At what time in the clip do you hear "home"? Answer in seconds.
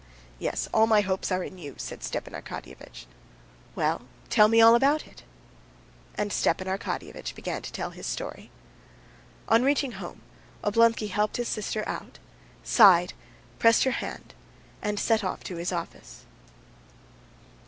9.91-10.21